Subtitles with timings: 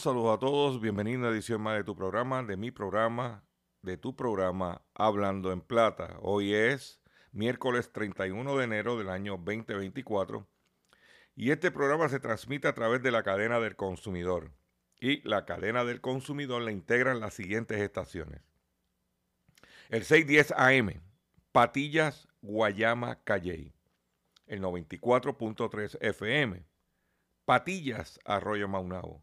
[0.00, 0.80] Saludos a todos, saludos a todos.
[0.80, 3.44] Bienvenido a una edición más de tu programa, de mi programa,
[3.82, 6.16] de tu programa Hablando en Plata.
[6.22, 7.02] Hoy es
[7.32, 10.48] miércoles 31 de enero del año 2024
[11.36, 14.52] y este programa se transmite a través de la cadena del consumidor.
[14.98, 18.40] Y la cadena del consumidor la integran las siguientes estaciones.
[19.90, 21.02] El 610 AM,
[21.52, 23.74] Patillas, Guayama, Calley.
[24.46, 26.64] El 94.3 FM,
[27.44, 29.22] Patillas, Arroyo Maunabo.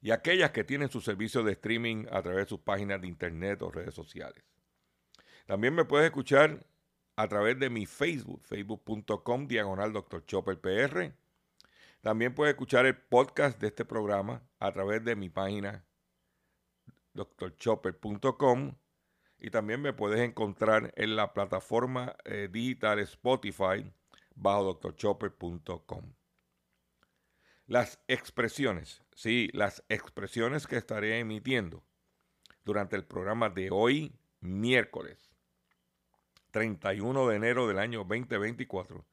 [0.00, 3.60] y aquellas que tienen su servicio de streaming a través de sus páginas de internet
[3.62, 4.42] o redes sociales.
[5.46, 6.66] También me puedes escuchar
[7.16, 10.24] a través de mi Facebook, facebook.com diagonal Dr.
[10.24, 11.12] Chopper PR.
[12.00, 15.84] También puedes escuchar el podcast de este programa a través de mi página
[17.12, 18.74] drchopper.com
[19.38, 23.92] y también me puedes encontrar en la plataforma eh, digital Spotify
[24.34, 26.19] bajo drchopper.com.
[27.70, 31.84] Las expresiones, sí, las expresiones que estaré emitiendo
[32.64, 35.30] durante el programa de hoy, miércoles
[36.50, 39.06] 31 de enero del año 2024,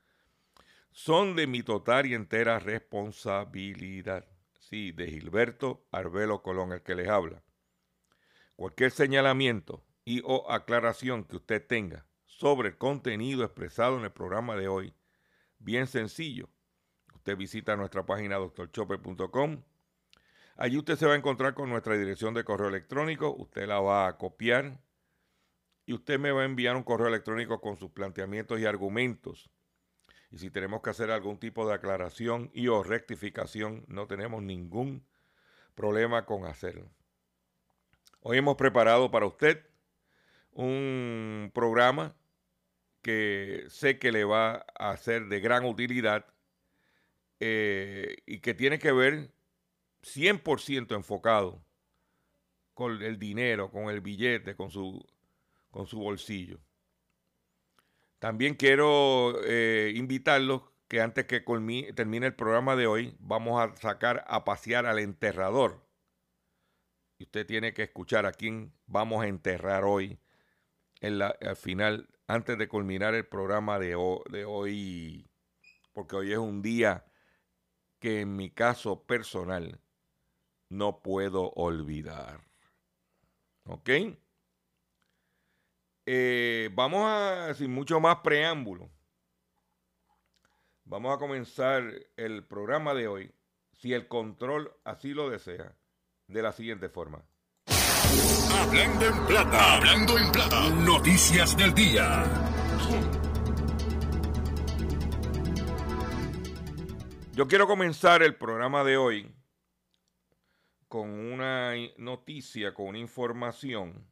[0.91, 4.25] son de mi total y entera responsabilidad.
[4.59, 7.43] Sí, de Gilberto Arbelo Colón, el que les habla.
[8.55, 14.55] Cualquier señalamiento y o aclaración que usted tenga sobre el contenido expresado en el programa
[14.55, 14.95] de hoy,
[15.59, 16.49] bien sencillo.
[17.27, 19.61] Usted visita nuestra página doctorchopper.com.
[20.55, 23.35] Allí usted se va a encontrar con nuestra dirección de correo electrónico.
[23.35, 24.79] Usted la va a copiar
[25.85, 29.49] y usted me va a enviar un correo electrónico con sus planteamientos y argumentos.
[30.31, 35.05] Y si tenemos que hacer algún tipo de aclaración y o rectificación, no tenemos ningún
[35.75, 36.89] problema con hacerlo.
[38.21, 39.65] Hoy hemos preparado para usted
[40.53, 42.15] un programa
[43.01, 46.25] que sé que le va a ser de gran utilidad
[47.39, 49.31] eh, y que tiene que ver
[50.01, 51.63] 100% enfocado
[52.73, 55.05] con el dinero, con el billete, con su,
[55.71, 56.59] con su bolsillo.
[58.19, 61.43] También quiero eh, invitarlos que antes que
[61.95, 65.85] termine el programa de hoy, vamos a sacar a pasear al enterrador.
[67.19, 70.19] Y usted tiene que escuchar a quién vamos a enterrar hoy,
[71.01, 73.95] en la, al final, antes de culminar el programa de,
[74.29, 75.29] de hoy,
[75.93, 77.05] porque hoy es un día
[77.99, 79.79] que en mi caso personal
[80.69, 82.41] no puedo olvidar.
[83.65, 83.89] ¿Ok?
[86.05, 88.89] Eh, vamos a, sin mucho más preámbulo,
[90.85, 91.83] vamos a comenzar
[92.15, 93.35] el programa de hoy,
[93.73, 95.75] si el control así lo desea,
[96.27, 97.25] de la siguiente forma.
[98.57, 102.23] Hablando en plata, hablando en plata, noticias del día.
[107.37, 109.31] Yo quiero comenzar el programa de hoy
[110.87, 114.11] con una noticia, con una información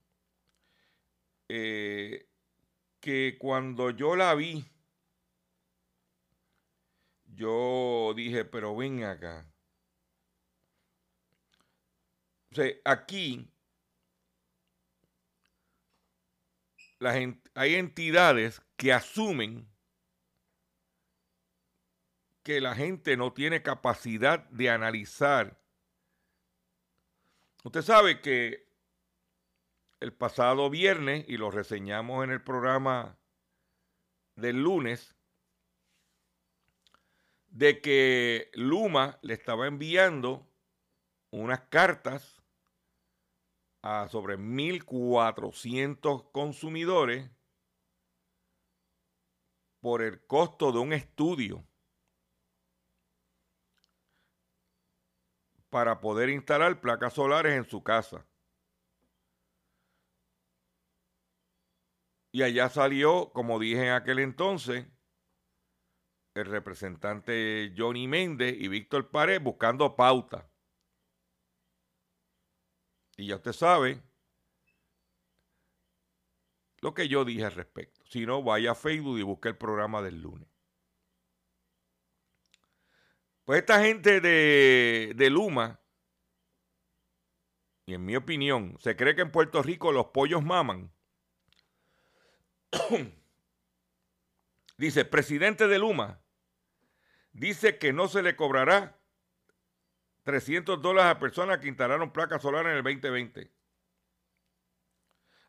[1.49, 2.29] eh,
[2.99, 4.63] que cuando yo la vi,
[7.25, 9.51] yo dije, pero ven acá.
[12.51, 13.51] O sea, aquí
[17.55, 19.67] hay entidades que asumen
[22.45, 25.59] que la gente no tiene capacidad de analizar.
[27.63, 28.69] Usted sabe que
[29.99, 33.17] el pasado viernes y lo reseñamos en el programa
[34.35, 35.15] del lunes,
[37.47, 40.47] de que Luma le estaba enviando
[41.31, 42.43] unas cartas
[43.81, 47.27] a sobre 1.400 consumidores
[49.79, 51.65] por el costo de un estudio
[55.75, 58.25] para poder instalar placas solares en su casa.
[62.31, 64.87] Y allá salió, como dije en aquel entonces,
[66.33, 70.49] el representante Johnny Méndez y Víctor Pared buscando pauta.
[73.17, 74.01] Y ya usted sabe
[76.79, 78.01] lo que yo dije al respecto.
[78.05, 80.54] Si no, vaya a Facebook y busque el programa del lunes.
[83.45, 85.79] Pues esta gente de, de Luma,
[87.85, 90.91] y en mi opinión, se cree que en Puerto Rico los pollos maman.
[94.77, 96.19] dice, presidente de Luma,
[97.33, 98.99] dice que no se le cobrará
[100.23, 103.51] 300 dólares a personas que instalaron placas solares en el 2020.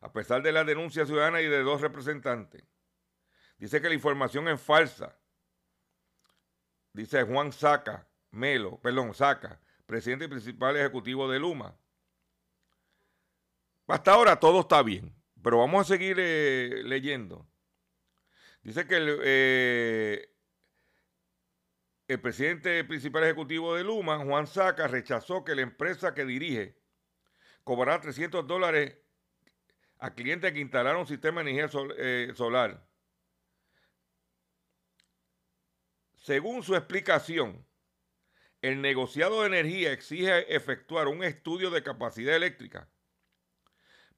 [0.01, 2.63] A pesar de la denuncia ciudadana y de dos representantes.
[3.57, 5.17] Dice que la información es falsa.
[6.97, 11.77] Dice Juan Saca, Melo, perdón, Saca, presidente y principal ejecutivo de Luma.
[13.85, 15.15] Hasta ahora todo está bien.
[15.43, 17.47] Pero vamos a seguir eh, leyendo.
[18.63, 20.35] Dice que el, eh,
[22.07, 26.81] el presidente principal ejecutivo de Luma, Juan Saca, rechazó que la empresa que dirige
[27.63, 28.97] cobrará 300 dólares
[29.99, 32.86] a clientes que instalaron un sistema de energía eh, solar.
[36.17, 37.65] Según su explicación,
[38.61, 42.89] el negociado de energía exige efectuar un estudio de capacidad eléctrica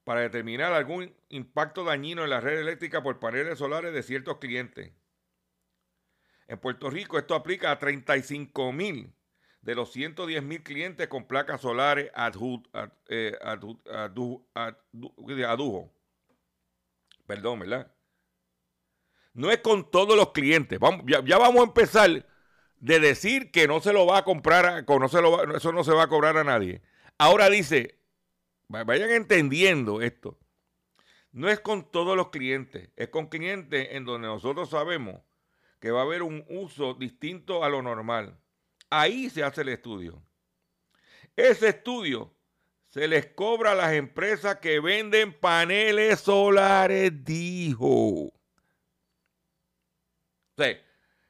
[0.04, 4.92] para determinar algún impacto dañino en la red eléctrica por paneles solares de ciertos clientes.
[6.48, 9.14] En Puerto Rico esto aplica a 35 mil
[9.60, 12.10] de los 110 mil clientes con placas solares
[13.08, 14.56] eh, adujo.
[17.26, 17.94] Perdón, ¿verdad?
[19.32, 20.78] No es con todos los clientes.
[21.06, 22.26] Ya, vamos a empezar
[22.78, 25.92] de decir que no se lo va a comprar, no se lo eso no se
[25.92, 26.82] va a cobrar a nadie.
[27.18, 28.00] Ahora dice,
[28.70, 30.38] Vayan entendiendo esto.
[31.32, 35.20] No es con todos los clientes, es con clientes en donde nosotros sabemos
[35.80, 38.38] que va a haber un uso distinto a lo normal.
[38.88, 40.22] Ahí se hace el estudio.
[41.34, 42.32] Ese estudio
[42.90, 48.32] se les cobra a las empresas que venden paneles solares, dijo.
[50.60, 50.80] Sea,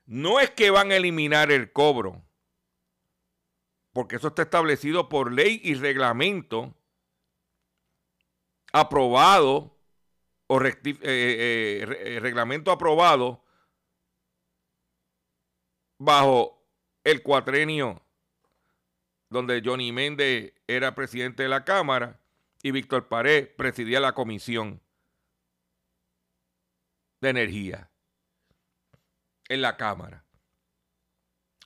[0.06, 2.24] no es que van a eliminar el cobro,
[3.92, 6.74] porque eso está establecido por ley y reglamento
[8.72, 9.78] aprobado
[10.46, 13.44] o eh, eh, eh, reglamento aprobado
[15.98, 16.66] bajo
[17.04, 18.02] el cuatrenio
[19.28, 22.20] donde Johnny Méndez era presidente de la Cámara
[22.62, 24.82] y Víctor Pared presidía la Comisión
[27.20, 27.89] de Energía
[29.50, 30.24] en la Cámara.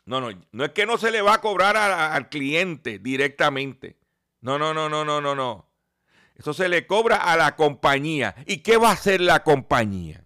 [0.07, 3.97] No, no, no es que no se le va a cobrar al cliente directamente.
[4.41, 5.71] No, no, no, no, no, no, no.
[6.35, 8.35] Eso se le cobra a la compañía.
[8.47, 10.25] ¿Y qué va a hacer la compañía?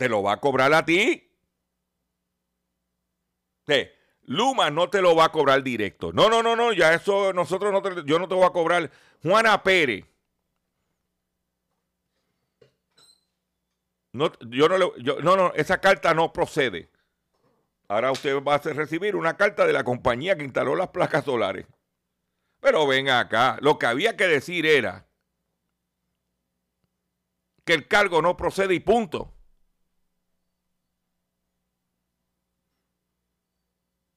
[0.00, 1.30] te lo va a cobrar a ti.
[4.22, 6.10] Luma no te lo va a cobrar directo.
[6.10, 8.90] No, no, no, no, ya eso nosotros no te, yo no te voy a cobrar.
[9.22, 10.06] Juana Pérez.
[14.12, 16.90] No, yo no, yo, no, no, esa carta no procede.
[17.88, 21.66] Ahora usted va a recibir una carta de la compañía que instaló las placas solares.
[22.60, 25.06] Pero venga acá, lo que había que decir era
[27.64, 29.34] que el cargo no procede y punto.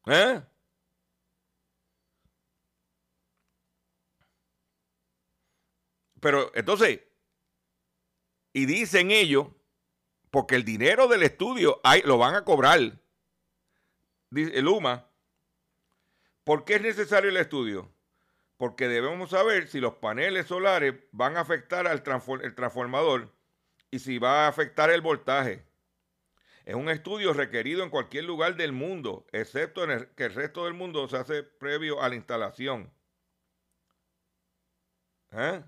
[0.05, 0.41] ¿Eh?
[6.19, 7.01] Pero entonces,
[8.53, 9.47] y dicen ellos,
[10.33, 12.79] porque el dinero del estudio lo van a cobrar,
[14.31, 15.07] dice Luma,
[16.43, 17.93] ¿por qué es necesario el estudio?
[18.57, 23.31] Porque debemos saber si los paneles solares van a afectar al transformador
[23.91, 25.67] y si va a afectar el voltaje.
[26.65, 30.65] Es un estudio requerido en cualquier lugar del mundo, excepto en el, que el resto
[30.65, 32.91] del mundo se hace previo a la instalación.
[35.29, 35.63] ¿Eh?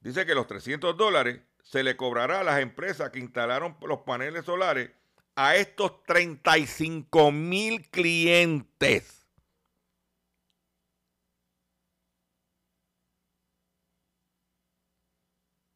[0.00, 4.46] Dice que los 300 dólares se le cobrará a las empresas que instalaron los paneles
[4.46, 4.90] solares
[5.36, 9.26] a estos 35 mil clientes.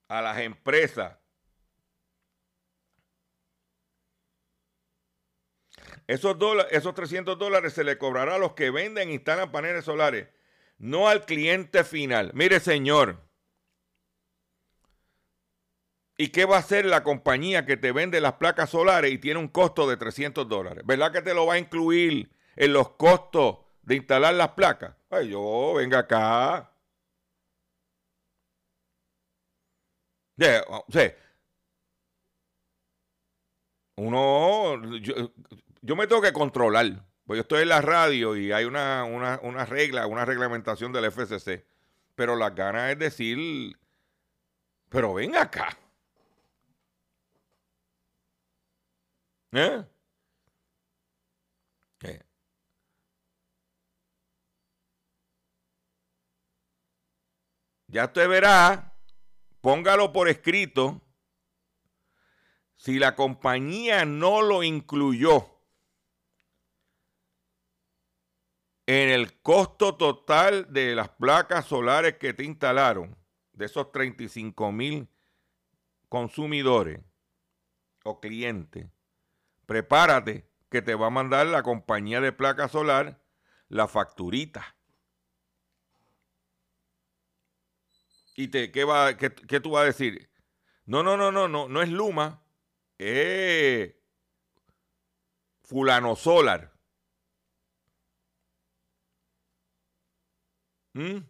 [0.09, 1.19] A las empresas
[6.07, 6.37] Esos,
[6.71, 10.29] esos 300 dólares se le cobrará a los que venden e instalan paneles solares,
[10.79, 12.33] no al cliente final.
[12.35, 13.32] Mire, señor.
[16.17, 19.41] ¿Y qué va a hacer la compañía que te vende las placas solares y tiene
[19.41, 20.85] un costo de 300 dólares?
[20.87, 24.95] ¿Verdad que te lo va a incluir en los costos de instalar las placas?
[25.11, 26.69] Ay, yo, venga acá.
[30.69, 31.15] o sea,
[33.97, 34.83] uno,
[35.83, 37.05] yo me tengo que controlar.
[37.27, 41.65] Pues yo estoy en la radio y hay una, una, regla, una reglamentación del FCC.
[42.15, 43.77] Pero las ganas es decir,
[44.89, 45.77] pero ven acá.
[49.53, 49.85] ¿Eh?
[57.93, 58.97] Ya usted verá,
[59.61, 61.03] póngalo por escrito,
[62.75, 65.47] si la compañía no lo incluyó
[68.87, 73.15] en el costo total de las placas solares que te instalaron,
[73.53, 75.07] de esos 35 mil
[76.09, 76.99] consumidores
[78.05, 78.87] o clientes,
[79.73, 83.23] prepárate que te va a mandar la compañía de placa solar
[83.71, 84.77] la facturita.
[88.37, 90.31] ¿Y te, qué, va, qué, qué tú vas a decir?
[90.85, 92.43] No, no, no, no, no, no es Luma,
[92.99, 93.95] es
[95.63, 96.71] fulano solar.
[100.93, 101.21] ¿Mm?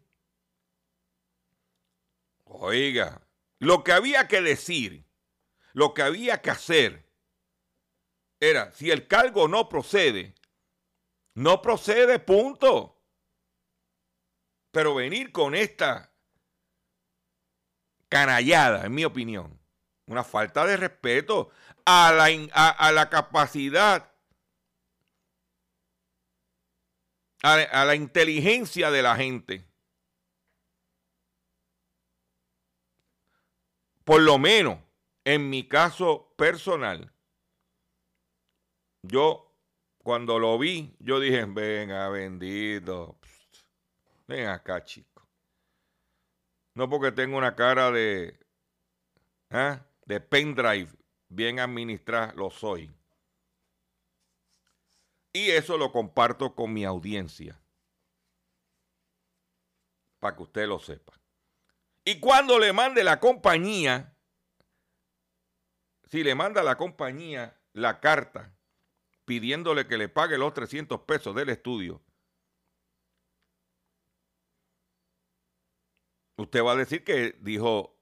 [2.47, 3.25] Oiga,
[3.61, 5.07] lo que había que decir,
[5.75, 7.12] lo que había que hacer,
[8.43, 10.35] era, si el cargo no procede,
[11.35, 13.01] no procede, punto.
[14.71, 16.13] Pero venir con esta
[18.09, 19.61] canallada, en mi opinión,
[20.07, 21.51] una falta de respeto
[21.85, 24.13] a la, a la capacidad
[27.43, 29.67] a, la inteligencia de la gente.
[34.05, 34.79] Por lo menos,
[35.25, 37.12] en mi caso personal,
[39.03, 39.53] yo
[39.99, 43.19] cuando lo vi, yo dije, venga, bendito,
[44.27, 45.29] ven acá, chico.
[46.75, 48.39] No porque tengo una cara de,
[49.51, 49.79] ¿eh?
[50.07, 50.91] de pendrive
[51.29, 52.91] bien administrada, lo soy.
[55.33, 57.59] Y eso lo comparto con mi audiencia.
[60.19, 61.13] Para que usted lo sepa.
[62.05, 64.15] Y cuando le mande la compañía,
[66.05, 68.53] si le manda la compañía la carta
[69.25, 72.03] pidiéndole que le pague los 300 pesos del estudio,
[76.37, 77.97] usted va a decir que dijo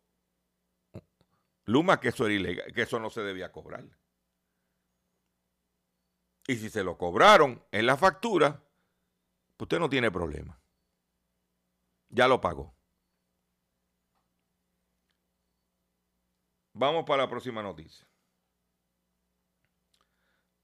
[1.64, 3.84] Luma que eso era ilegal, que eso no se debía cobrar.
[6.48, 8.60] Y si se lo cobraron en la factura,
[9.56, 10.60] pues usted no tiene problema.
[12.08, 12.74] Ya lo pagó.
[16.72, 18.09] Vamos para la próxima noticia.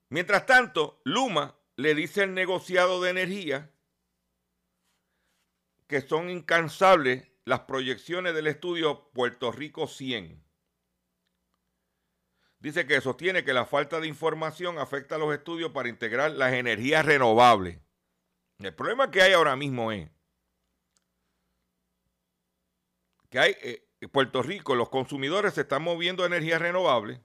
[0.09, 3.71] Mientras tanto, Luma le dice al negociado de energía
[5.87, 10.47] que son incansables las proyecciones del estudio Puerto Rico 100
[12.67, 16.53] dice que sostiene que la falta de información afecta a los estudios para integrar las
[16.53, 17.81] energías renovables.
[18.59, 20.11] El problema que hay ahora mismo es
[23.31, 27.21] que hay eh, en Puerto Rico, los consumidores se están moviendo a energías renovables,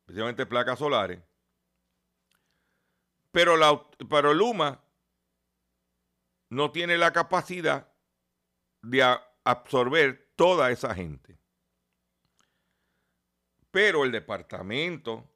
[0.00, 1.20] especialmente placas solares,
[3.38, 3.80] pero, la,
[4.10, 4.82] pero Luma
[6.50, 7.88] no tiene la capacidad
[8.82, 9.00] de
[9.44, 11.38] absorber toda esa gente.
[13.70, 15.30] Pero el Departamento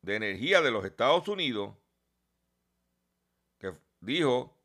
[0.00, 1.76] de Energía de los Estados Unidos,
[3.58, 4.58] que dijo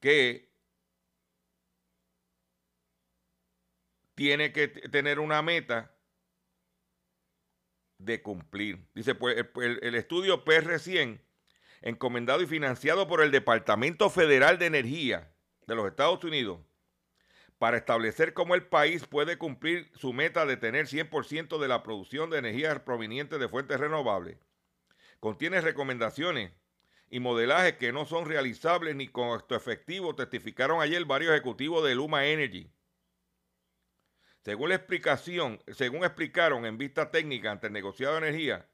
[0.00, 0.52] que
[4.14, 5.91] tiene que tener una meta
[8.04, 8.86] de cumplir.
[8.94, 11.20] Dice, pues el, estudio PR100,
[11.82, 15.32] encomendado y financiado por el Departamento Federal de Energía
[15.66, 16.60] de los Estados Unidos,
[17.58, 22.28] para establecer cómo el país puede cumplir su meta de tener 100% de la producción
[22.30, 24.36] de energía proveniente de fuentes renovables.
[25.20, 26.52] Contiene recomendaciones
[27.08, 31.94] y modelajes que no son realizables ni con esto efectivo, testificaron ayer varios ejecutivos de
[31.94, 32.68] Luma Energy.
[34.44, 38.68] Según la explicación, según explicaron en vista técnica ante el negociado de energía,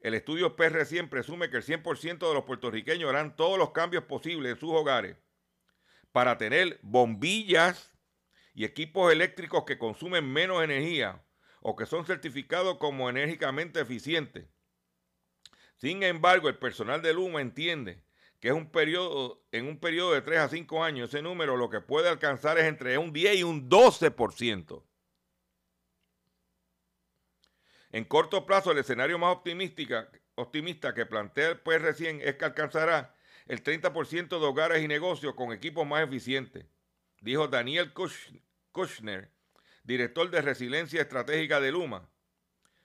[0.00, 4.52] el estudio PR100 presume que el 100% de los puertorriqueños harán todos los cambios posibles
[4.52, 5.16] en sus hogares
[6.12, 7.92] para tener bombillas
[8.54, 11.24] y equipos eléctricos que consumen menos energía
[11.60, 14.48] o que son certificados como enérgicamente eficientes.
[15.76, 18.02] Sin embargo, el personal de Luma entiende
[18.40, 18.70] que es un
[19.52, 22.64] en un periodo de 3 a 5 años, ese número lo que puede alcanzar es
[22.64, 24.82] entre un 10 y un 12%.
[27.92, 29.36] En corto plazo, el escenario más
[30.36, 33.14] optimista que plantea el pues recién es que alcanzará
[33.46, 36.64] el 30% de hogares y negocios con equipos más eficientes,
[37.20, 37.92] dijo Daniel
[38.72, 39.30] Kushner,
[39.82, 42.08] director de Resiliencia Estratégica de Luma.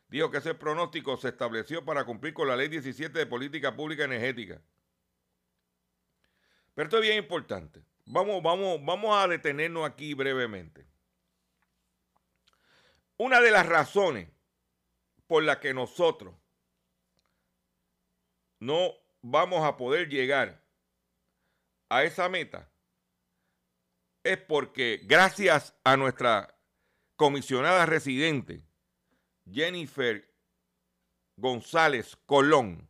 [0.10, 4.03] Dijo que ese pronóstico se estableció para cumplir con la Ley 17 de Política Pública
[4.03, 4.62] Energética
[6.75, 7.81] pero esto es bien importante.
[8.05, 10.85] Vamos, vamos, vamos a detenernos aquí brevemente.
[13.18, 14.29] Una de las razones
[15.25, 16.35] por las que nosotros
[18.59, 20.61] no vamos a poder llegar
[21.90, 22.70] a esa meta
[24.24, 26.57] es porque gracias a nuestra
[27.16, 28.64] comisionada residente,
[29.50, 30.29] Jennifer
[31.38, 32.90] González Colón,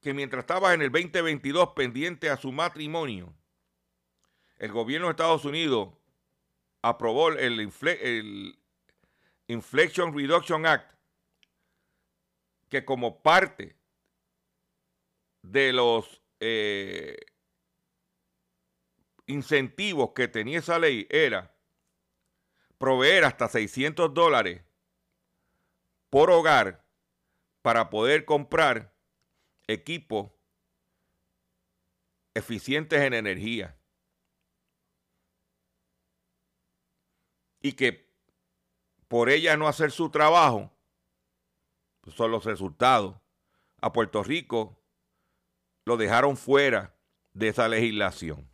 [0.00, 3.34] que mientras estaba en el 2022 pendiente a su matrimonio,
[4.58, 5.90] el gobierno de Estados Unidos
[6.82, 8.56] aprobó el,
[9.46, 10.94] Inflation Reduction Act,
[12.68, 13.76] que como parte
[15.42, 17.16] de los eh,
[19.26, 21.54] incentivos que tenía esa ley era
[22.78, 24.62] proveer hasta 600 dólares
[26.10, 26.84] por hogar
[27.62, 28.94] para poder comprar
[29.70, 30.30] equipos
[32.34, 33.76] eficientes en energía.
[37.62, 38.10] Y que
[39.08, 40.72] por ella no hacer su trabajo,
[42.00, 43.16] pues son los resultados.
[43.82, 44.78] A Puerto Rico
[45.84, 46.94] lo dejaron fuera
[47.32, 48.48] de esa legislación.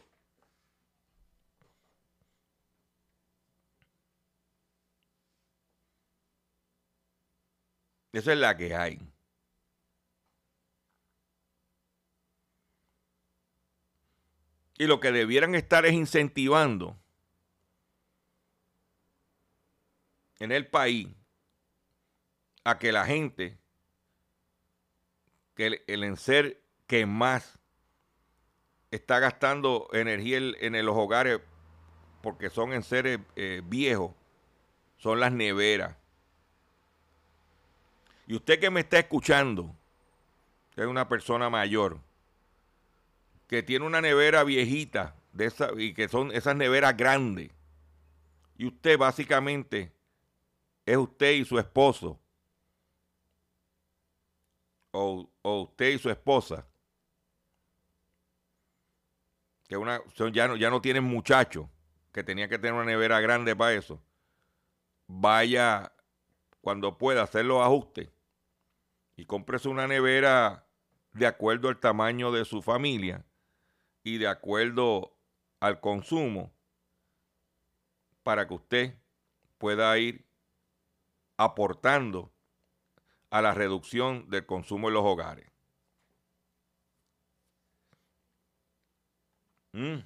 [8.13, 8.99] Esa es la que hay.
[14.79, 16.97] Y lo que debieran estar es incentivando
[20.39, 21.09] en el país
[22.65, 23.59] a que la gente,
[25.55, 27.59] que el, enser que más
[28.91, 31.41] está gastando energía en, los hogares,
[32.23, 34.13] porque son enseres eh, viejos,
[34.99, 35.97] son las neveras.
[38.27, 39.75] Y usted que me está escuchando,
[40.75, 42.01] que es una persona mayor,
[43.47, 47.51] que tiene una nevera viejita de esa, y que son esas neveras grandes.
[48.57, 49.93] Y usted básicamente
[50.85, 52.19] es usted y su esposo.
[54.93, 56.67] O, usted y su esposa.
[59.69, 60.01] Que una,
[60.33, 61.67] ya, no, ya no tienen muchachos,
[62.13, 64.03] que tenía que tener una nevera grande para eso.
[65.07, 65.93] Vaya
[66.61, 68.09] cuando pueda hacer los ajustes
[69.17, 70.67] y cómprese una nevera
[71.13, 73.25] de acuerdo al tamaño de su familia
[74.07, 75.19] y de acuerdo
[75.59, 76.55] al consumo
[78.23, 78.95] para que usted
[79.59, 80.25] pueda ir
[81.37, 82.33] aportando
[83.31, 85.51] a la reducción del consumo en los hogares.
[89.73, 89.99] Mm.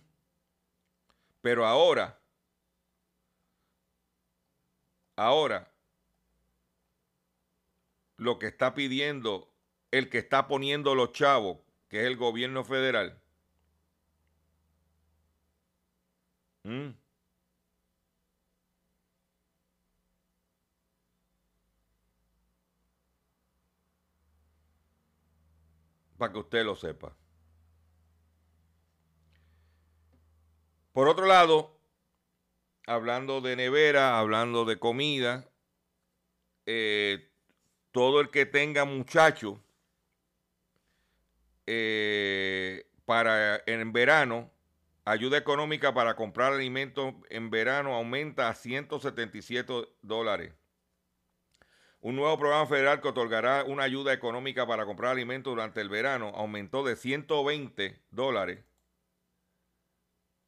[1.43, 2.21] Pero ahora,
[5.17, 5.71] Ahora,
[8.17, 9.53] lo que está pidiendo
[9.91, 11.59] el que está poniendo los chavos,
[11.91, 13.20] que es el gobierno federal,
[16.65, 16.91] ¿Mm?
[26.21, 27.17] para que usted lo sepa.
[30.93, 31.81] Por otro lado,
[32.87, 35.51] hablando de nevera, hablando de comida,
[36.67, 37.33] eh,
[37.91, 39.59] todo el que tenga muchachos
[41.67, 44.51] eh, para en verano,
[45.11, 50.55] ayuda económica para comprar alimentos en verano aumenta a 177 dólares.
[52.01, 56.29] Un nuevo programa federal que otorgará una ayuda económica para comprar alimentos durante el verano
[56.35, 58.65] aumentó de 120 dólares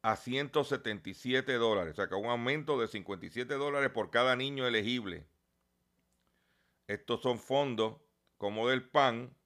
[0.00, 1.92] a 177 dólares.
[1.94, 5.26] O sea que un aumento de 57 dólares por cada niño elegible.
[6.86, 8.00] Estos son fondos
[8.38, 9.36] como del PAN.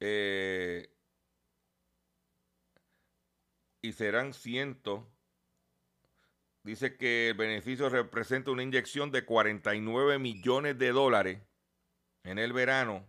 [0.00, 0.97] Eh,
[3.80, 5.04] y serán cientos
[6.68, 11.40] Dice que el beneficio representa una inyección de 49 millones de dólares
[12.24, 13.06] en el verano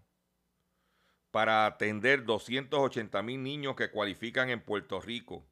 [1.30, 5.46] para atender 280 mil niños que cualifican en Puerto Rico.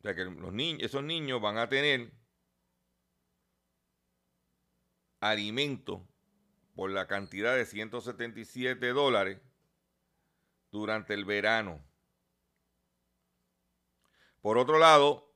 [0.00, 2.12] O sea que los niños, esos niños van a tener
[5.20, 6.06] alimento
[6.74, 9.40] por la cantidad de 177 dólares
[10.76, 11.84] durante el verano.
[14.40, 15.34] Por otro lado,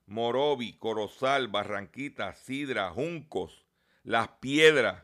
[0.05, 3.65] Morovi, Corozal, Barranquita, Sidra, Juncos,
[4.03, 5.03] Las Piedras,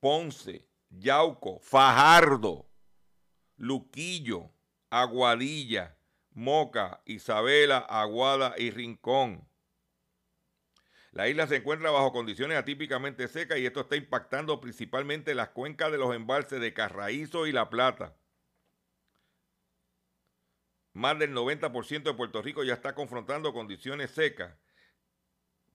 [0.00, 2.66] Ponce, Yauco, Fajardo,
[3.56, 4.50] Luquillo,
[4.90, 5.96] Aguadilla,
[6.32, 9.49] Moca, Isabela, Aguada y Rincón.
[11.12, 15.90] La isla se encuentra bajo condiciones atípicamente secas y esto está impactando principalmente las cuencas
[15.90, 18.16] de los embalses de Carraízo y La Plata.
[20.92, 24.54] Más del 90% de Puerto Rico ya está confrontando condiciones secas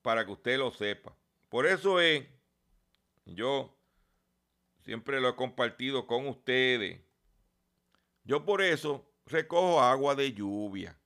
[0.01, 1.15] para que usted lo sepa.
[1.49, 2.25] Por eso es,
[3.25, 3.75] yo
[4.83, 7.01] siempre lo he compartido con ustedes.
[8.23, 10.97] Yo por eso recojo agua de lluvia.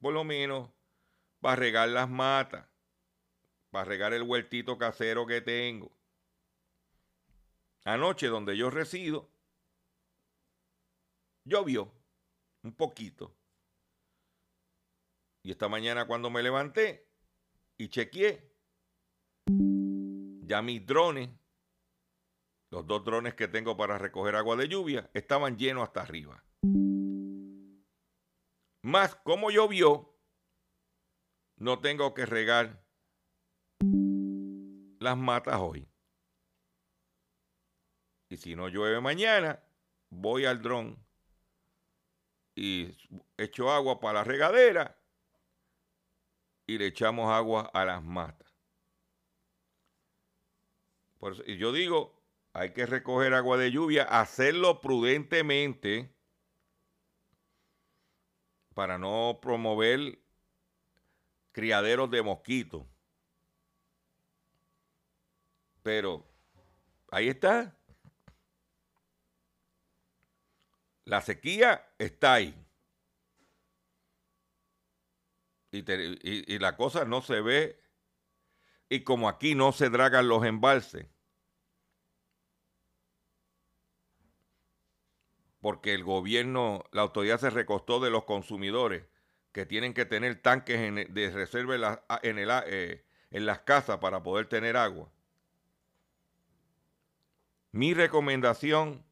[0.00, 0.70] Por lo menos
[1.40, 2.66] para regar las matas,
[3.74, 5.90] para regar el huertito casero que tengo.
[7.84, 9.28] Anoche donde yo resido,
[11.42, 11.92] llovió
[12.62, 13.34] un poquito.
[15.42, 17.08] Y esta mañana cuando me levanté
[17.76, 18.48] y chequeé,
[20.42, 21.30] ya mis drones,
[22.70, 26.44] los dos drones que tengo para recoger agua de lluvia, estaban llenos hasta arriba.
[28.82, 30.16] Más como llovió,
[31.56, 32.83] no tengo que regar
[35.04, 35.86] las matas hoy.
[38.28, 39.62] Y si no llueve mañana,
[40.10, 40.98] voy al dron
[42.56, 42.96] y
[43.36, 44.98] echo agua para la regadera
[46.66, 48.52] y le echamos agua a las matas.
[51.46, 56.14] y yo digo, hay que recoger agua de lluvia, hacerlo prudentemente
[58.74, 60.18] para no promover
[61.52, 62.93] criaderos de mosquitos.
[65.84, 66.26] Pero
[67.12, 67.76] ahí está.
[71.04, 72.58] La sequía está ahí.
[75.70, 77.78] Y, la cosa no se ve.
[78.88, 81.06] Y como aquí no se dragan los embalses,
[85.60, 89.04] porque el gobierno, la autoridad se recostó de los consumidores
[89.52, 90.78] que tienen que tener tanques
[91.12, 91.74] de reserva
[92.22, 95.13] en, eh, en las casas para poder tener agua.
[97.74, 99.04] Mi recomendación,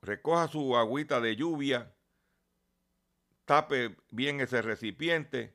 [0.00, 1.94] recoja su agüita de lluvia,
[3.44, 5.54] tape bien ese recipiente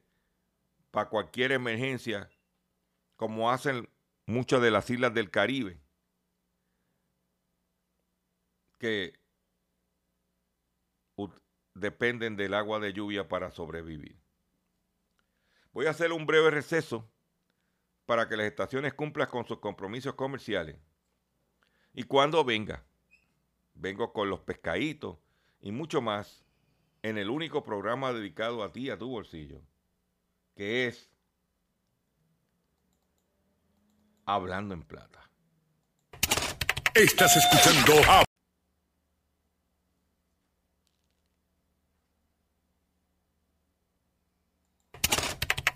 [0.91, 2.29] para cualquier emergencia,
[3.15, 3.89] como hacen
[4.27, 5.81] muchas de las islas del Caribe
[8.77, 9.19] que
[11.73, 14.21] dependen del agua de lluvia para sobrevivir.
[15.71, 17.09] Voy a hacer un breve receso
[18.09, 20.77] para que las estaciones cumplan con sus compromisos comerciales.
[21.93, 22.83] Y cuando venga,
[23.75, 25.19] vengo con los pescaditos
[25.61, 26.43] y mucho más
[27.03, 29.61] en el único programa dedicado a ti, a tu bolsillo,
[30.55, 31.11] que es
[34.25, 35.29] Hablando en Plata.
[36.95, 37.93] Estás escuchando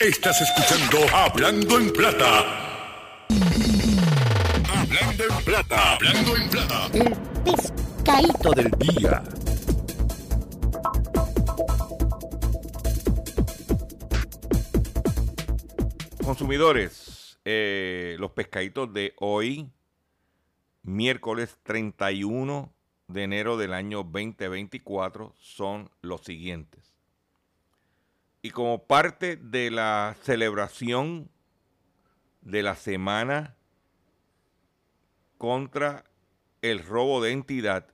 [0.03, 3.25] Estás escuchando Hablando en Plata.
[4.69, 5.93] Hablando en Plata.
[5.93, 6.89] Hablando en Plata.
[6.93, 9.23] El pescadito del día.
[16.21, 19.69] Consumidores, eh, los pescaditos de hoy,
[20.81, 22.73] miércoles 31
[23.07, 26.92] de enero del año 2024, son los siguientes
[28.45, 31.31] y como parte de la celebración
[32.41, 33.55] de la semana
[35.37, 36.03] contra
[36.61, 37.87] el robo de entidad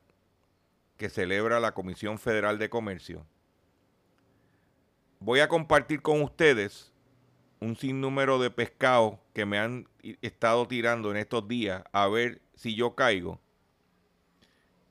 [0.97, 3.27] que celebra la Comisión Federal de Comercio,
[5.19, 6.91] voy a compartir con ustedes
[7.59, 9.87] un sinnúmero de pescados que me han
[10.21, 13.39] estado tirando en estos días a ver si yo caigo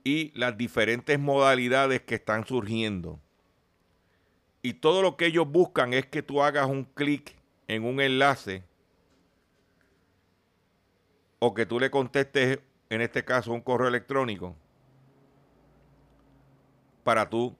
[0.04, 3.20] y las diferentes modalidades que están surgiendo
[4.68, 7.34] y todo lo que ellos buscan es que tú hagas un clic
[7.68, 8.64] en un enlace
[11.38, 12.58] o que tú le contestes,
[12.90, 14.54] en este caso, un correo electrónico
[17.02, 17.56] para tú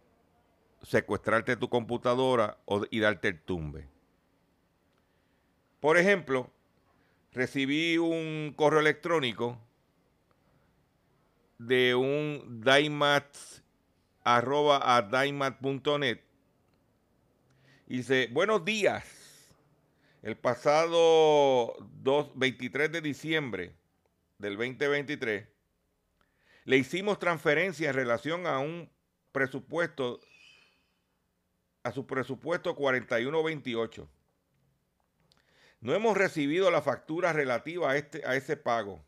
[0.83, 2.59] secuestrarte tu computadora
[2.91, 3.89] y darte el tumbe.
[5.81, 6.51] Por ejemplo,
[7.33, 9.59] recibí un correo electrónico
[11.57, 13.35] de un daimat
[14.25, 16.28] arroba a daimat.net
[17.89, 19.03] Dice, buenos días.
[20.21, 21.75] El pasado
[22.35, 23.75] 23 de diciembre
[24.37, 25.49] del 2023
[26.65, 28.91] le hicimos transferencia en relación a un
[29.33, 30.21] presupuesto,
[31.83, 34.07] a su presupuesto 4128.
[35.81, 39.03] No hemos recibido la factura relativa a, este, a ese pago.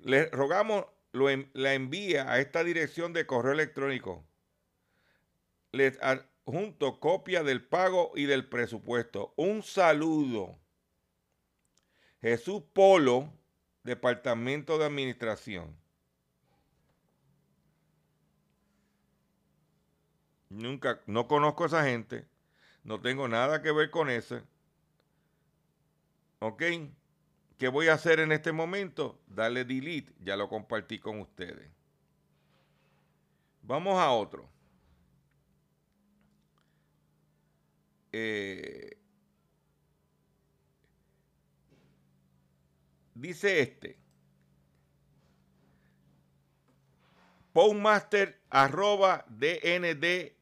[0.00, 4.26] Le rogamos lo, la envía a esta dirección de correo electrónico.
[5.70, 5.96] Les,
[6.46, 9.34] junto copia del pago y del presupuesto.
[9.36, 10.58] Un saludo.
[12.22, 13.32] Jesús Polo,
[13.82, 15.76] Departamento de Administración.
[20.48, 22.26] Nunca, no conozco a esa gente,
[22.84, 24.40] no tengo nada que ver con eso.
[26.38, 26.62] ¿Ok?
[27.58, 29.20] ¿Qué voy a hacer en este momento?
[29.26, 31.68] Darle delete, ya lo compartí con ustedes.
[33.62, 34.55] Vamos a otro.
[38.18, 38.96] Eh,
[43.14, 43.98] dice este,
[47.52, 50.32] postmaster arroba dnds.ne.jp.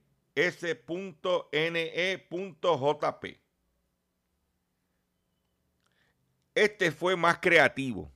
[6.54, 8.12] Este fue más creativo.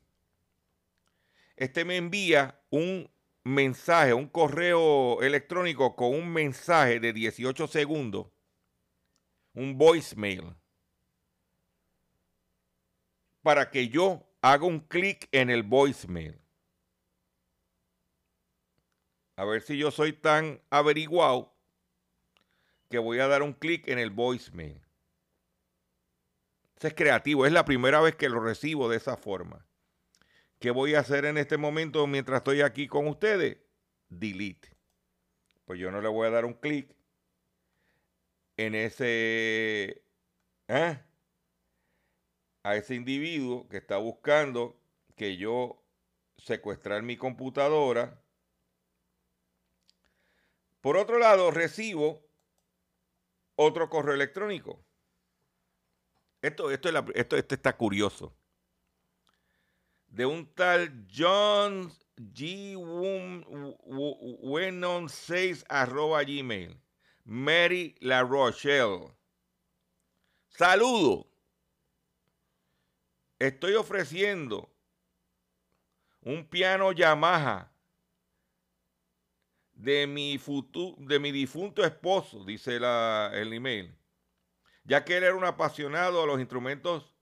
[1.57, 3.11] Este me envía un
[3.43, 8.29] mensaje, un correo electrónico con un mensaje de 18 segundos
[9.59, 10.55] un voicemail
[13.43, 16.41] para que yo haga un clic en el voicemail.
[19.35, 21.57] A ver si yo soy tan averiguado
[22.89, 24.81] que voy a dar un clic en el voicemail.
[26.77, 29.67] Ese es creativo, es la primera vez que lo recibo de esa forma.
[30.61, 33.59] ¿Qué voy a hacer en este momento mientras estoy aquí con ustedes?
[34.09, 34.77] Delete.
[35.65, 36.98] Pues yo no le voy a dar un clic
[38.59, 40.03] en ese,
[40.67, 41.01] ¿eh?
[42.65, 44.79] a ese individuo que está buscando
[45.17, 45.83] que yo
[46.37, 48.21] secuestrar mi computadora.
[50.81, 52.29] Por otro lado, recibo
[53.57, 54.85] otro correo electrónico.
[56.43, 58.37] Esto, esto, esto, esto está curioso.
[60.09, 62.77] de un tal John G.
[64.43, 66.81] Wenon 6 arroba gmail.
[67.29, 69.15] Mary La Rochelle.
[70.49, 71.27] Saludo.
[73.39, 74.75] Estoy ofreciendo
[76.23, 77.71] un piano Yamaha
[79.75, 80.41] de mi,
[80.97, 83.95] de mi difunto esposo, dice el email,
[84.85, 87.15] ya que él era un apasionado a los instrumentos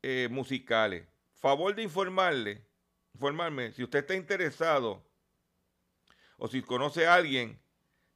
[0.00, 1.08] eh, musicales.
[1.34, 2.64] Favor de informarle,
[3.14, 5.04] informarme, si usted está interesado
[6.38, 7.60] o si conoce a alguien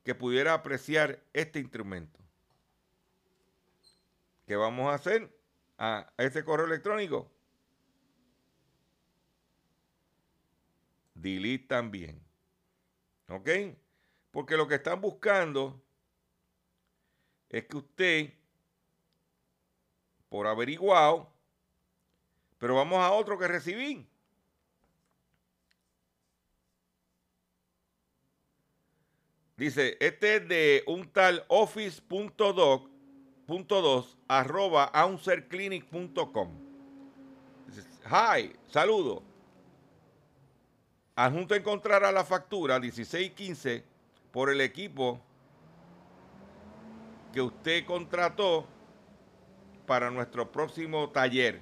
[0.04, 2.20] que pudiera apreciar este instrumento.
[4.46, 5.34] ¿Qué vamos a hacer?
[5.78, 7.30] A ese correo electrónico.
[11.14, 12.22] Delete también.
[13.28, 13.48] ¿Ok?
[14.30, 15.82] Porque lo que están buscando
[17.48, 18.34] es que usted,
[20.28, 21.32] por averiguado,
[22.58, 24.06] pero vamos a otro que recibí.
[29.56, 36.48] Dice, este es de un tal office.doc.2 arroba auncerclinic.com.
[38.06, 39.22] Hi, saludo.
[41.14, 43.84] Adjunto encontrará la factura 1615
[44.32, 45.20] por el equipo
[47.32, 48.66] que usted contrató
[49.86, 51.60] para nuestro próximo taller.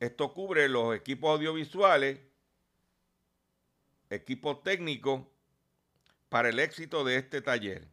[0.00, 2.18] Esto cubre los equipos audiovisuales,
[4.10, 5.20] equipos técnicos
[6.34, 7.86] para el éxito de este taller.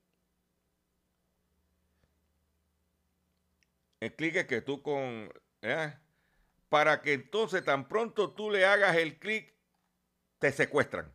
[4.12, 5.32] Clic que tú con...
[5.62, 5.98] ¿eh?
[6.68, 9.54] Para que entonces tan pronto tú le hagas el clic,
[10.38, 11.12] te secuestran.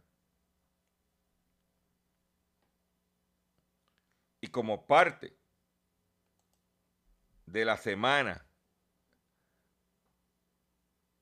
[4.42, 5.38] Y como parte
[7.46, 8.48] de la semana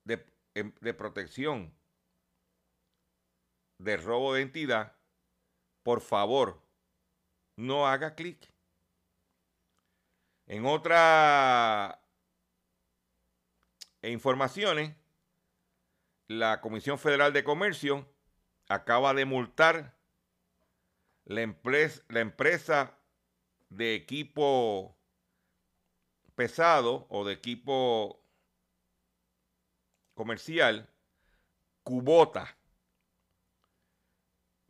[0.03, 1.75] de, em, de, protección
[3.79, 4.95] de robo de identidad,
[5.83, 6.61] por favor,
[7.55, 8.56] no haga clic.
[10.47, 11.97] En otras
[14.01, 14.95] informaciones,
[16.27, 18.07] la Comisión Federal de Comercio
[18.69, 19.97] acaba de multar
[21.25, 22.97] la empresa,
[23.69, 24.97] de equipo
[26.35, 28.23] pesado o de equipo
[30.13, 30.89] comercial,
[31.83, 32.57] Cubota,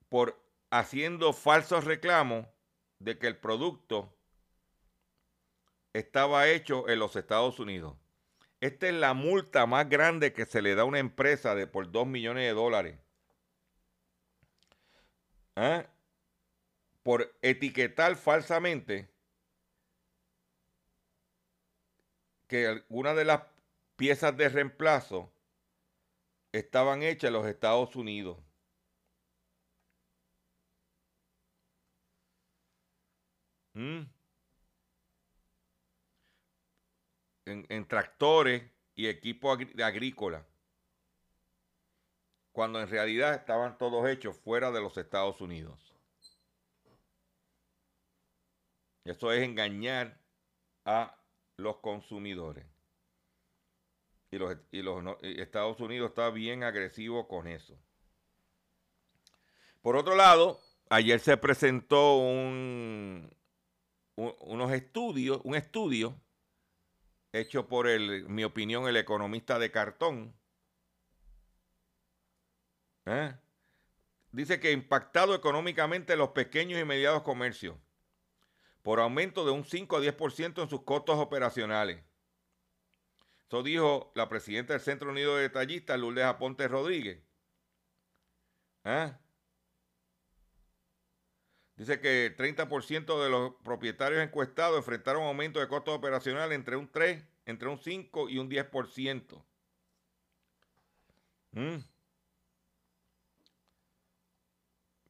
[0.09, 2.47] por haciendo falsos reclamos
[2.97, 4.16] de que el producto
[5.97, 7.95] estaba hecho en los Estados Unidos.
[8.61, 11.91] Esta es la multa más grande que se le da a una empresa de por
[11.91, 12.99] 2 millones de dólares.
[15.55, 15.87] ¿Ah?
[17.07, 19.09] por etiquetar falsamente
[22.47, 23.43] que algunas de las
[23.95, 25.31] piezas de reemplazo
[26.51, 28.37] estaban hechas en los Estados Unidos.
[33.73, 34.16] ¿Mm?
[37.47, 38.63] En, tractores
[38.95, 40.45] y equipo agrícola.
[42.51, 45.93] Cuando en realidad estaban todos hechos fuera de los Estados Unidos.
[49.05, 50.19] Eso es engañar
[50.83, 51.15] a
[51.55, 52.65] los consumidores.
[54.31, 57.77] Y, los, y los Estados Unidos está bien agresivo con eso.
[59.81, 63.33] Por otro lado, ayer se presentó un-
[64.17, 66.19] unos estudios, un estudio
[67.33, 70.35] hecho por el, mi opinión, el economista de cartón.
[73.05, 73.35] ¿Eh?
[74.31, 77.75] Dice que impactado económicamente los pequeños y medianos comercios
[78.81, 82.01] por aumento de un 5 a 10% en sus costos operacionales.
[83.47, 87.21] Eso dijo la presidenta del Centro Unido de Detallistas, Lourdes Aponte Rodríguez.
[88.83, 89.19] ¿Ah?
[91.77, 96.91] Dice que el 30% de los propietarios encuestados enfrentaron aumento de costos operacionales entre un
[96.91, 99.43] 3, entre un 5 y un 10%.
[101.51, 101.77] Mm.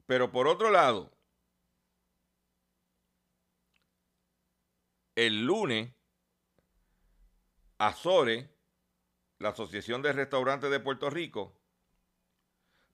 [0.06, 1.10] Pero por otro lado,
[5.16, 5.90] el lunes,
[7.78, 8.50] Azore,
[9.38, 11.58] la Asociación de Restaurantes de Puerto Rico,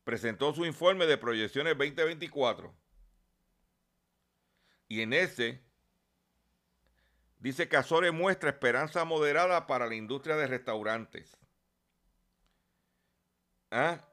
[0.05, 2.84] presentó su informe de proyecciones 2024.
[4.95, 5.61] Y en ese
[7.41, 11.37] dice que Azore muestra esperanza moderada para la industria de restaurantes.
[13.73, 14.09] ¿Ah?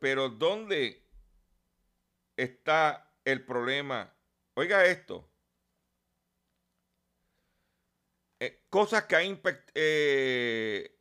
[0.00, 1.06] Pero ¿dónde
[2.36, 4.12] está el problema?
[4.54, 5.30] Oiga esto.
[8.40, 10.98] Eh, cosas que, ha impact- eh,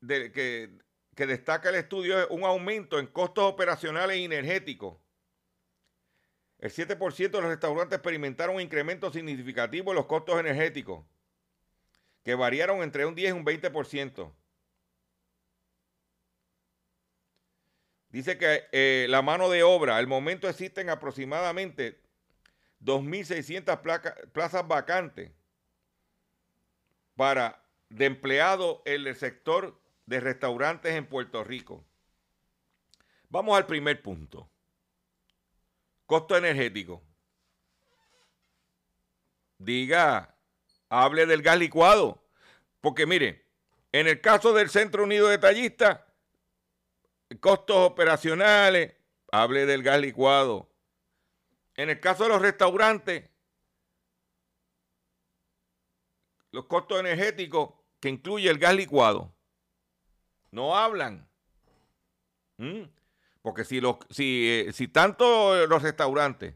[0.00, 5.01] de- que destaca el estudio es un aumento en costos operacionales y energéticos.
[6.62, 11.04] El 7% de los restaurantes experimentaron un incremento significativo en los costos energéticos,
[12.22, 14.32] que variaron entre un 10 y un 20%.
[18.10, 22.00] Dice que eh, la mano de obra, al momento existen aproximadamente
[22.80, 25.32] 2.600 placa- plazas vacantes
[27.16, 31.84] para de empleados en el sector de restaurantes en Puerto Rico.
[33.30, 34.48] Vamos al primer punto.
[36.12, 37.02] Costo energético.
[39.56, 40.36] Diga,
[40.90, 42.22] hable del gas licuado.
[42.82, 43.46] Porque mire,
[43.92, 46.00] en el caso del Centro Unido de Tallistas,
[47.40, 48.94] costos operacionales,
[49.30, 50.68] hable del gas licuado.
[51.76, 53.30] En el caso de los restaurantes,
[56.50, 59.34] los costos energéticos que incluye el gas licuado.
[60.50, 61.26] No hablan.
[62.58, 62.82] ¿Mm?
[63.42, 63.80] Porque si,
[64.48, 66.54] eh, tanto los restaurantes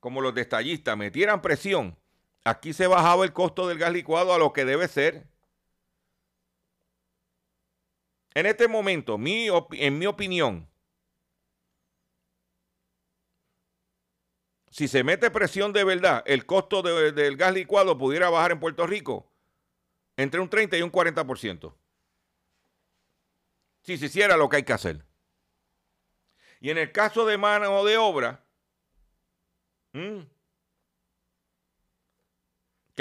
[0.00, 1.96] como los destallistas metieran presión,
[2.44, 5.26] aquí se bajaba el costo del gas licuado a lo que debe ser.
[8.34, 10.68] En este momento, en mi opinión,
[14.70, 18.58] si se mete presión de verdad, el costo de- del gas licuado pudiera bajar en
[18.58, 19.30] Puerto Rico
[20.16, 21.76] entre un 30 y un 40%.
[23.82, 25.04] Si se hiciera lo que hay que hacer.
[26.64, 28.42] Y en el caso de mano de obra,
[29.92, 30.22] que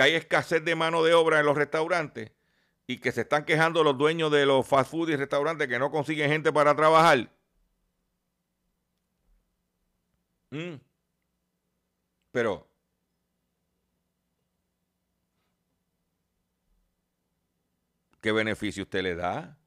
[0.01, 2.33] hay escasez de mano de obra en los restaurantes
[2.87, 5.91] y que se están quejando los dueños de los fast food y restaurantes que no
[5.91, 7.31] consiguen gente para trabajar.
[12.31, 12.67] Pero
[18.19, 19.57] ¿qué beneficio usted le da?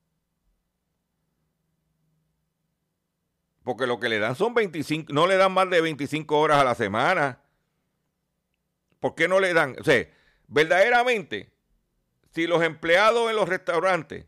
[3.67, 6.65] Porque lo que le dan son 25, no le dan más de 25 horas a
[6.65, 7.41] la semana.
[9.01, 9.75] ¿Por qué no le dan?
[9.81, 10.07] O sea,
[10.47, 11.51] verdaderamente,
[12.31, 14.25] si los empleados en los restaurantes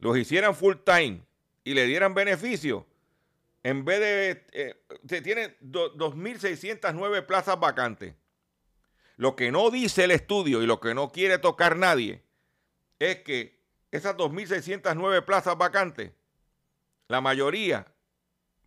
[0.00, 1.22] los hicieran full time
[1.64, 2.86] y le dieran beneficio,
[3.62, 4.74] en vez de, eh,
[5.08, 8.14] se tiene do- 2.609 plazas vacantes.
[9.16, 12.22] Lo que no dice el estudio y lo que no quiere tocar nadie
[12.98, 13.58] es que
[13.90, 16.12] esas 2.609 plazas vacantes,
[17.08, 17.86] la mayoría,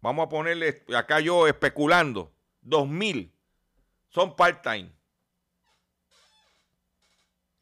[0.01, 2.33] vamos a ponerle acá yo especulando,
[2.63, 3.31] 2.000
[4.09, 4.91] son part-time.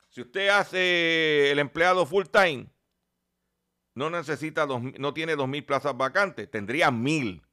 [0.10, 2.68] Si usted hace el empleado full-time,
[3.94, 7.44] no necesita, dos, no tiene 2.000 plazas vacantes, tendría 1.000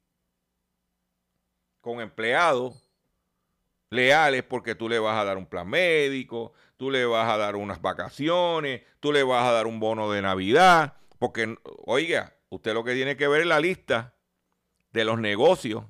[1.81, 2.91] con empleados
[3.91, 7.57] leales porque tú le vas a dar un plan médico, tú le vas a dar
[7.57, 12.83] unas vacaciones, tú le vas a dar un bono de Navidad, porque, oiga, usted lo
[12.83, 14.16] que tiene que ver es la lista
[14.97, 15.85] de los negocios.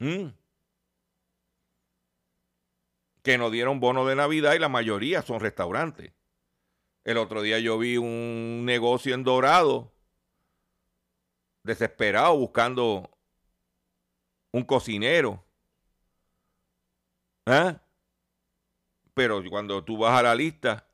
[0.00, 0.28] Mm.
[3.22, 6.12] Que nos dieron bono de Navidad y la mayoría son restaurantes.
[7.04, 9.90] El otro día yo vi un negocio en Dorado,
[11.62, 13.10] desesperado buscando
[14.52, 15.42] un cocinero.
[17.46, 17.80] ¿Ah?
[19.14, 20.86] Pero cuando tú vas a la lista,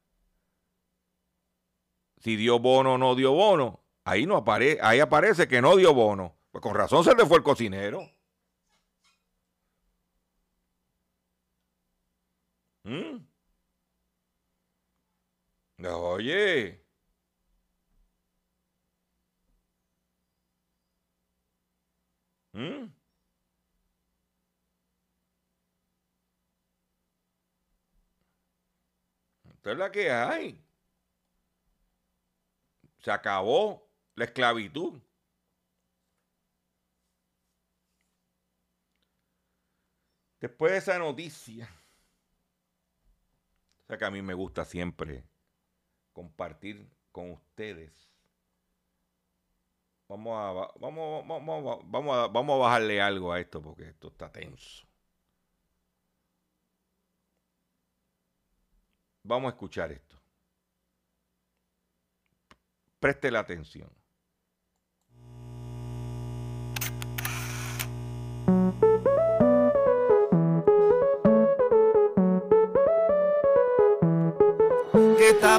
[2.19, 5.95] si dio bono o no dio bono, Ahí, no apare ahí aparece que no dio
[5.95, 6.37] bono.
[6.51, 8.09] Pues con razón se le fue el cocinero.
[12.85, 13.25] ¿Mm?
[15.87, 16.81] Oye.
[22.53, 22.89] ¿Mm?
[29.55, 30.63] Esta es la que hay.
[32.99, 33.84] Se acabó
[34.17, 35.01] la esclavitud.
[40.41, 41.69] Después de esa noticia,
[43.83, 45.25] o sea que a mí me gusta siempre
[46.13, 48.11] compartir con ustedes.
[50.09, 54.31] Vamos a, vamos, vamos, vamos, a, vamos a bajarle algo a esto porque esto está
[54.31, 54.87] tenso.
[59.23, 60.21] Vamos a escuchar esto.
[63.01, 64.04] Preste la atención.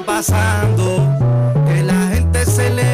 [0.04, 0.96] pasando,
[1.66, 2.85] que la gente se le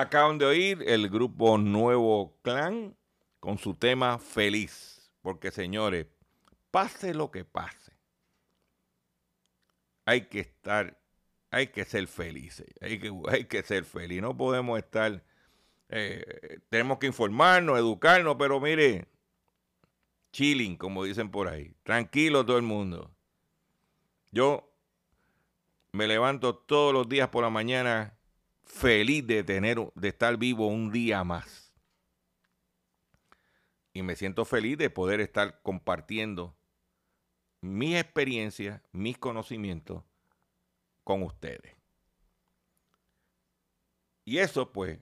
[0.00, 2.96] Acaban de oír el grupo Nuevo Clan
[3.38, 5.12] con su tema Feliz.
[5.20, 6.06] Porque señores,
[6.70, 7.92] pase lo que pase,
[10.06, 10.98] hay que estar,
[11.50, 14.22] hay que ser felices, hay que, hay que ser feliz.
[14.22, 15.22] No podemos estar,
[15.90, 19.06] eh, tenemos que informarnos, educarnos, pero mire,
[20.32, 23.10] chilling, como dicen por ahí, tranquilo todo el mundo.
[24.32, 24.72] Yo
[25.92, 28.16] me levanto todos los días por la mañana
[28.70, 31.74] feliz de tener, de estar vivo un día más.
[33.92, 36.56] Y me siento feliz de poder estar compartiendo
[37.60, 40.04] mis experiencias, mis conocimientos
[41.04, 41.76] con ustedes.
[44.24, 44.98] Y eso pues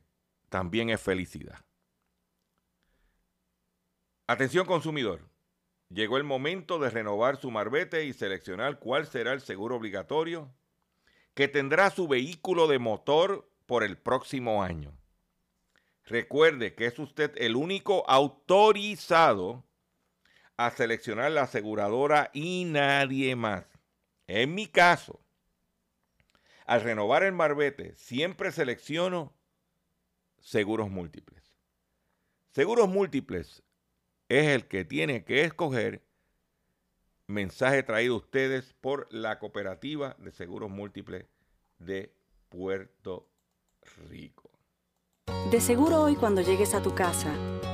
[0.49, 1.65] también es felicidad.
[4.27, 5.29] Atención consumidor.
[5.91, 10.53] Llegó el momento de renovar su marbete y seleccionar cuál será el seguro obligatorio
[11.35, 14.99] que tendrá su vehículo de motor por el próximo año.
[16.07, 19.63] Recuerde que es usted el único autorizado
[20.57, 23.67] a seleccionar la aseguradora y nadie más.
[24.27, 25.21] En mi caso,
[26.65, 29.37] al renovar el marbete, siempre selecciono
[30.39, 31.55] seguros múltiples.
[32.53, 33.63] Seguros múltiples
[34.31, 36.03] es el que tiene que escoger
[37.27, 41.27] mensaje traído a ustedes por la Cooperativa de Seguros Múltiples
[41.79, 42.15] de
[42.49, 43.28] Puerto
[44.09, 44.51] Rico.
[45.51, 47.33] De seguro hoy cuando llegues a tu casa,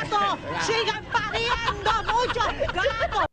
[0.00, 3.26] gatos siguen pariendo muchos gatos.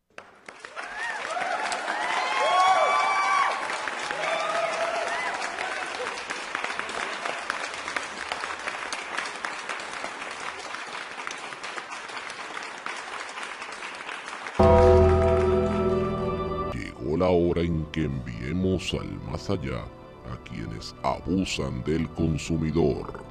[16.74, 19.84] Llegó la hora en que enviemos al más allá
[20.32, 23.24] a quienes abusan del consumidor.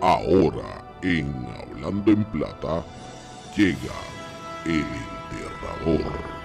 [0.00, 2.84] Ahora, en Hablando en Plata,
[3.56, 3.94] llega
[4.64, 4.84] el
[5.30, 6.41] enterrador.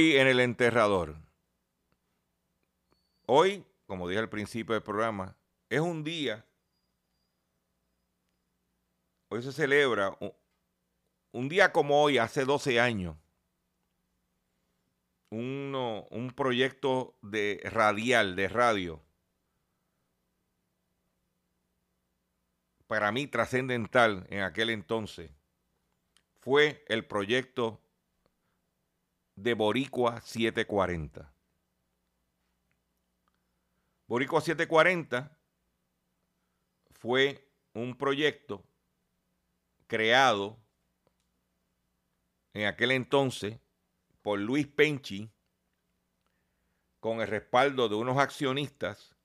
[0.00, 1.14] Hoy en el enterrador.
[3.26, 5.36] Hoy, como dije al principio del programa,
[5.68, 6.46] es un día.
[9.28, 10.16] Hoy se celebra
[11.32, 13.14] un, día como hoy, hace 12 años.
[15.28, 19.02] Un proyecto de radial, de radio.
[22.86, 25.30] Para mí trascendental en aquel entonces
[26.38, 27.82] fue el proyecto
[29.42, 31.32] de Boricua 740.
[34.06, 35.38] Boricua 740
[36.92, 38.62] fue un proyecto
[39.86, 40.58] creado
[42.52, 43.58] en aquel entonces
[44.20, 45.30] por Luis Penchi
[46.98, 49.16] con el respaldo de unos accionistas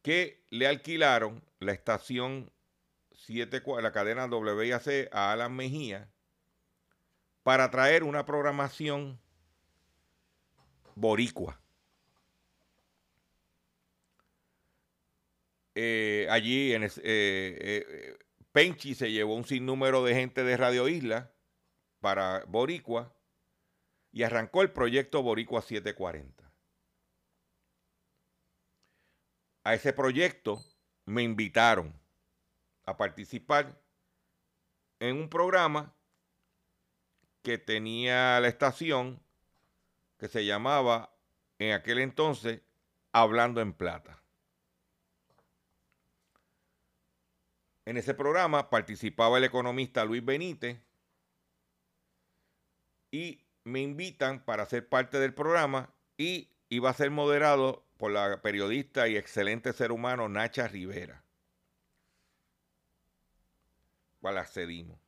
[0.00, 2.50] que le alquilaron la estación
[3.12, 6.13] 7, la cadena WIAC a Alan Mejía
[7.44, 9.20] para traer una programación
[10.96, 11.60] boricua.
[15.74, 18.18] eh, allí eh, eh,
[18.52, 21.32] Penchi se llevó un sinnúmero de gente de Radio Isla
[22.00, 23.12] para Boricua
[24.12, 26.44] y arrancó el proyecto Boricua 740.
[29.64, 30.62] A ese proyecto
[31.06, 31.92] me invitaron
[32.84, 33.80] a participar
[35.00, 35.94] en un programa
[37.44, 39.20] que tenía la estación
[40.18, 41.14] que se llamaba
[41.58, 42.62] en aquel entonces
[43.12, 44.20] Hablando en Plata.
[47.84, 50.80] En ese programa participaba el economista Luis Benítez
[53.10, 58.40] y me invitan para ser parte del programa y iba a ser moderado por la
[58.40, 61.22] periodista y excelente ser humano Nacha Rivera.
[64.22, 65.03] Cual accedimos.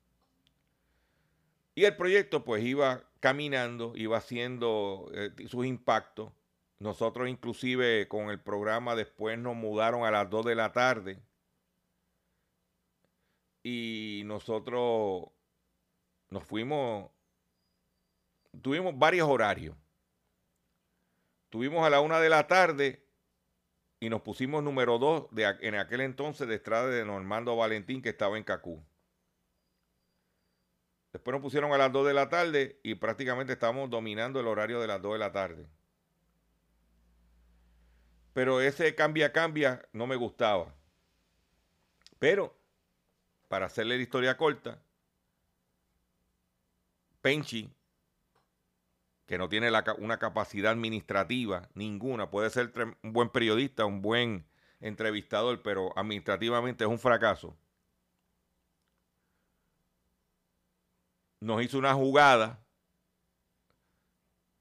[1.77, 6.33] Y el proyecto pues iba caminando, iba haciendo eh, sus impactos.
[6.79, 11.23] Nosotros inclusive con el programa después nos mudaron a las 2 de la tarde.
[13.63, 15.27] Y nosotros
[16.31, 17.11] nos fuimos,
[18.63, 19.77] tuvimos varios horarios.
[21.51, 23.07] Tuvimos a la 1 de la tarde
[24.01, 28.39] y nos pusimos número 2 de, en aquel entonces de de Normando Valentín que estaba
[28.39, 28.83] en Cacú.
[31.17, 34.83] Después nos pusieron a las 2 de la tarde y prácticamente estábamos dominando el horario
[34.83, 35.67] de las 2 de la tarde.
[38.35, 40.75] Pero ese cambia, cambia no me gustaba.
[42.19, 42.55] Pero,
[43.49, 44.83] para hacerle la historia corta,
[47.23, 47.75] Penchi,
[49.25, 54.45] que no tiene una capacidad administrativa ninguna, puede ser un buen periodista, un buen
[54.81, 57.57] entrevistador, pero administrativamente es un fracaso.
[61.47, 62.61] Nos hizo una jugada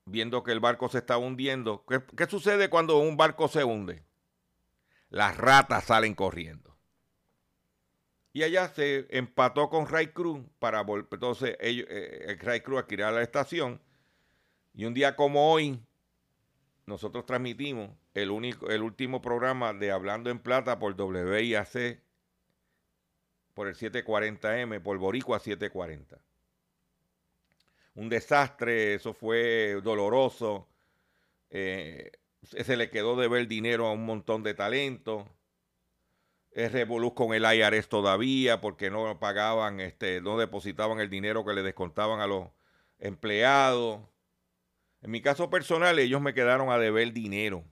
[0.06, 1.84] viendo que el barco se estaba hundiendo.
[1.88, 4.04] ¿Qué, qué sucede cuando un barco se hunde?
[5.10, 6.78] Las ratas salen corriendo.
[8.34, 11.08] Y allá se empató con Ray Cruz para volver.
[11.12, 13.82] Entonces, eh, el Ray Cruz adquirió la estación.
[14.76, 15.80] Y un día como hoy,
[16.86, 22.00] nosotros transmitimos el, único, el último programa de Hablando en Plata por WIAC,
[23.56, 26.20] por el 740M, por Boricua 740
[27.96, 30.68] un desastre, eso fue doloroso.
[31.50, 32.12] eh,
[32.44, 35.26] se le quedó de ver dinero a un montón de talentos.
[36.52, 41.54] Es revolú con el IRS todavía porque no pagaban, este, no depositaban el dinero que
[41.54, 42.50] le descontaban a los
[43.00, 44.02] empleados.
[45.02, 47.64] En mi caso personal, ellos me quedaron a deber dinero.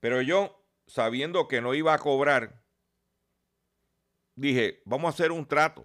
[0.00, 2.62] Pero yo, sabiendo que no iba a cobrar,
[4.36, 5.84] dije, vamos a hacer un trato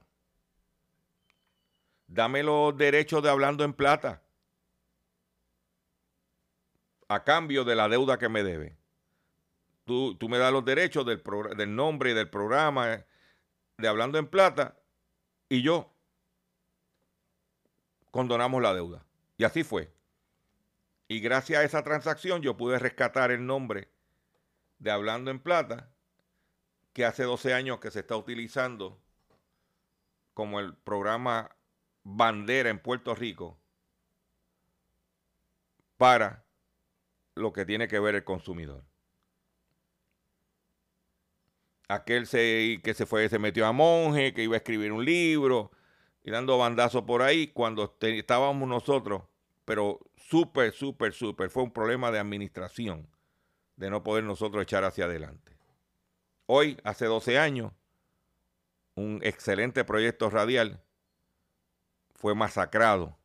[2.14, 4.22] dame los derechos de hablando en plata
[7.08, 8.78] a cambio de la deuda que me debe.
[9.86, 11.22] Tú, tú me das los derechos del,
[11.58, 13.06] del nombre y del programa
[13.78, 14.78] de hablando en plata
[15.50, 15.94] y yo
[18.12, 19.06] condonamos la deuda.
[19.38, 19.92] Y así fue.
[21.08, 23.90] Y gracias a esa transacción yo pude rescatar el nombre
[24.80, 25.92] de Hablando en Plata,
[26.94, 29.02] que hace 12 años que se está utilizando
[30.34, 31.56] como el programa
[32.04, 33.58] bandera en Puerto Rico
[35.98, 36.46] para
[37.36, 38.84] lo que tiene que ver el consumidor.
[41.88, 45.72] Aquel se, que se fue, se metió a monje, que iba a escribir un libro
[46.24, 49.24] y dando bandazos por ahí cuando estábamos nosotros,
[49.66, 53.08] pero súper, súper, súper, fue un problema de administración,
[53.76, 55.58] de no poder nosotros echar hacia adelante.
[56.46, 57.72] Hoy, hace 12 años,
[58.96, 60.82] un excelente proyecto radial
[62.24, 63.20] fue masacrado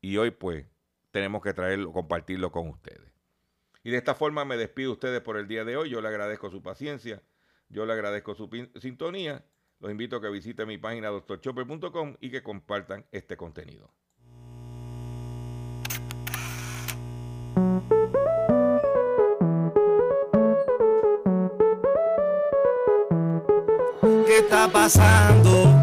[0.00, 0.64] y hoy pues
[1.10, 3.12] tenemos que traerlo, compartirlo con ustedes.
[3.82, 5.90] Y de esta forma me despido de ustedes por el día de hoy.
[5.90, 7.24] Yo le agradezco su paciencia,
[7.68, 8.48] yo le agradezco su
[8.80, 9.44] sintonía.
[9.80, 13.92] Los invito a que visiten mi página doctorchopper.com y que compartan este contenido.
[24.28, 25.81] ¿Qué está pasando?